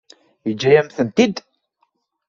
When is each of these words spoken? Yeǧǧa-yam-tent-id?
Yeǧǧa-yam-tent-id? 0.47 1.35